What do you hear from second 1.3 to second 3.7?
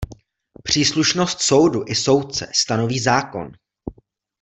soudu i soudce stanoví zákon.